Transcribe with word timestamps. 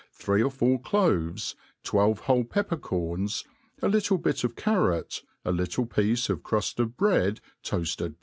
threci 0.19 0.41
or 0.43 0.49
four 0.49 0.79
cloves, 0.81 1.53
twelve 1.83 2.21
whole 2.21 2.43
pepper 2.43 2.75
corns, 2.75 3.43
a 3.83 3.85
I;ttle 3.85 4.17
bit 4.23 4.37
Qt\ 4.37 4.55
c^r 4.55 4.95
lot) 4.95 5.21
a 5.45 5.51
little 5.51 5.85
piece 5.85 6.27
of 6.27 6.41
cruft 6.41 6.79
of 6.79 6.97
bread 6.97 7.39
toafted 7.63 8.15